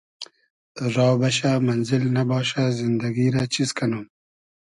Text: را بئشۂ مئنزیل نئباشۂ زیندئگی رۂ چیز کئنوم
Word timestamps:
را 0.95 1.07
بئشۂ 1.19 1.51
مئنزیل 1.65 2.03
نئباشۂ 2.15 2.63
زیندئگی 2.77 3.27
رۂ 3.35 3.43
چیز 3.53 3.69
کئنوم 3.77 4.05